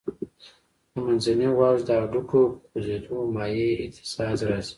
[0.93, 4.69] د منځني غوږ د هډوکو په خوځېدو مایع اهتزاز راځي.